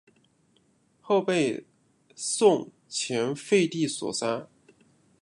[0.99, 1.63] 后被
[2.15, 4.47] 宋前废帝所杀。